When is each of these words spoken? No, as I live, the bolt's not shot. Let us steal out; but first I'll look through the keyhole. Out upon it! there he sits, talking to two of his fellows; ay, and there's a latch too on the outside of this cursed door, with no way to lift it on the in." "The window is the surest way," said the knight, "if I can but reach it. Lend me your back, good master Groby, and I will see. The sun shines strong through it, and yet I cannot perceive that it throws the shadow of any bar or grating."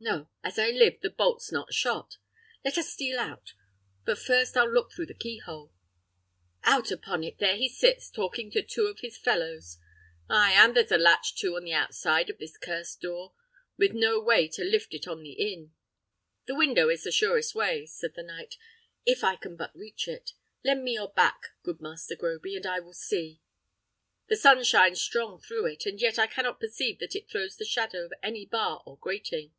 No, 0.00 0.28
as 0.44 0.60
I 0.60 0.70
live, 0.70 1.00
the 1.00 1.10
bolt's 1.10 1.50
not 1.50 1.74
shot. 1.74 2.18
Let 2.64 2.78
us 2.78 2.88
steal 2.88 3.18
out; 3.18 3.54
but 4.04 4.16
first 4.16 4.56
I'll 4.56 4.70
look 4.72 4.92
through 4.92 5.06
the 5.06 5.12
keyhole. 5.12 5.72
Out 6.62 6.92
upon 6.92 7.24
it! 7.24 7.38
there 7.38 7.56
he 7.56 7.68
sits, 7.68 8.08
talking 8.08 8.48
to 8.52 8.62
two 8.62 8.86
of 8.86 9.00
his 9.00 9.18
fellows; 9.18 9.76
ay, 10.30 10.52
and 10.52 10.76
there's 10.76 10.92
a 10.92 10.98
latch 10.98 11.34
too 11.34 11.56
on 11.56 11.64
the 11.64 11.72
outside 11.72 12.30
of 12.30 12.38
this 12.38 12.56
cursed 12.56 13.00
door, 13.00 13.34
with 13.76 13.90
no 13.92 14.20
way 14.20 14.46
to 14.46 14.62
lift 14.62 14.94
it 14.94 15.08
on 15.08 15.20
the 15.24 15.32
in." 15.32 15.72
"The 16.46 16.54
window 16.54 16.88
is 16.88 17.02
the 17.02 17.10
surest 17.10 17.56
way," 17.56 17.84
said 17.84 18.14
the 18.14 18.22
knight, 18.22 18.54
"if 19.04 19.24
I 19.24 19.34
can 19.34 19.56
but 19.56 19.74
reach 19.74 20.06
it. 20.06 20.30
Lend 20.62 20.84
me 20.84 20.92
your 20.92 21.10
back, 21.12 21.40
good 21.64 21.80
master 21.80 22.14
Groby, 22.14 22.54
and 22.54 22.66
I 22.66 22.78
will 22.78 22.94
see. 22.94 23.40
The 24.28 24.36
sun 24.36 24.62
shines 24.62 25.00
strong 25.00 25.40
through 25.40 25.66
it, 25.66 25.86
and 25.86 26.00
yet 26.00 26.20
I 26.20 26.28
cannot 26.28 26.60
perceive 26.60 27.00
that 27.00 27.16
it 27.16 27.28
throws 27.28 27.56
the 27.56 27.64
shadow 27.64 28.04
of 28.04 28.12
any 28.22 28.46
bar 28.46 28.80
or 28.86 28.96
grating." 28.96 29.54